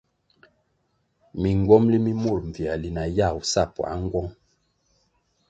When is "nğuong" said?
4.01-4.31